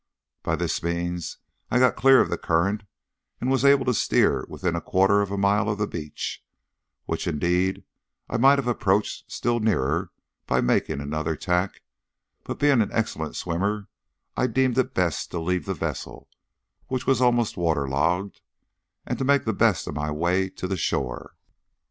[0.41, 1.37] "By this means
[1.69, 2.81] I got clear of the current
[3.39, 6.43] and was able to steer within a quarter of a mile of the beach,
[7.05, 7.83] which indeed
[8.27, 10.09] I might have approached still nearer
[10.47, 11.83] by making another tack,
[12.43, 13.89] but being an excellent swimmer,
[14.35, 16.27] I deemed it best to leave the vessel,
[16.87, 18.41] which was almost waterlogged,
[19.05, 21.35] and to make the best of my way to the shore.